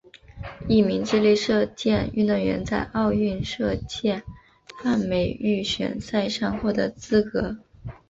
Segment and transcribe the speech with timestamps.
[0.67, 4.23] 一名智利射箭运动员在奥运射箭
[4.81, 7.57] 泛美预选赛上获得资格。